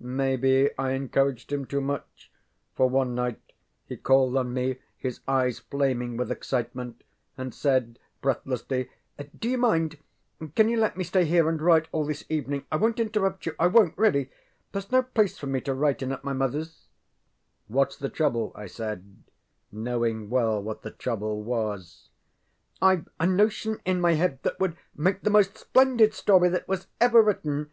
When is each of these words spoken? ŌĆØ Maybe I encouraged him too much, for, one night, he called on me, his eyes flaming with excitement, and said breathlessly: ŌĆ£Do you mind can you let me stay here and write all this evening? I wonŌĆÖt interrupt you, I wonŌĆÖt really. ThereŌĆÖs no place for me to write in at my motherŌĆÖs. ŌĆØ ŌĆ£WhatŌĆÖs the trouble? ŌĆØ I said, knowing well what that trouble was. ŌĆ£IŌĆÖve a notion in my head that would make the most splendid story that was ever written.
ŌĆØ 0.00 0.06
Maybe 0.06 0.70
I 0.78 0.92
encouraged 0.92 1.52
him 1.52 1.66
too 1.66 1.82
much, 1.82 2.32
for, 2.74 2.88
one 2.88 3.14
night, 3.14 3.52
he 3.84 3.98
called 3.98 4.34
on 4.34 4.54
me, 4.54 4.78
his 4.96 5.20
eyes 5.28 5.58
flaming 5.58 6.16
with 6.16 6.30
excitement, 6.32 7.04
and 7.36 7.54
said 7.54 7.98
breathlessly: 8.22 8.88
ŌĆ£Do 9.18 9.44
you 9.50 9.58
mind 9.58 9.98
can 10.56 10.70
you 10.70 10.78
let 10.78 10.96
me 10.96 11.04
stay 11.04 11.26
here 11.26 11.50
and 11.50 11.60
write 11.60 11.88
all 11.92 12.06
this 12.06 12.24
evening? 12.30 12.64
I 12.72 12.78
wonŌĆÖt 12.78 12.96
interrupt 12.96 13.44
you, 13.44 13.54
I 13.58 13.68
wonŌĆÖt 13.68 13.92
really. 13.98 14.30
ThereŌĆÖs 14.72 14.90
no 14.92 15.02
place 15.02 15.36
for 15.36 15.48
me 15.48 15.60
to 15.60 15.74
write 15.74 16.00
in 16.00 16.12
at 16.12 16.24
my 16.24 16.32
motherŌĆÖs. 16.32 16.84
ŌĆØ 17.70 17.72
ŌĆ£WhatŌĆÖs 17.72 17.98
the 17.98 18.08
trouble? 18.08 18.52
ŌĆØ 18.52 18.58
I 18.60 18.66
said, 18.66 19.22
knowing 19.70 20.30
well 20.30 20.62
what 20.62 20.80
that 20.80 20.98
trouble 20.98 21.42
was. 21.42 22.08
ŌĆ£IŌĆÖve 22.80 23.06
a 23.20 23.26
notion 23.26 23.78
in 23.84 24.00
my 24.00 24.14
head 24.14 24.42
that 24.44 24.58
would 24.58 24.76
make 24.96 25.20
the 25.20 25.28
most 25.28 25.58
splendid 25.58 26.14
story 26.14 26.48
that 26.48 26.66
was 26.66 26.86
ever 27.02 27.20
written. 27.20 27.70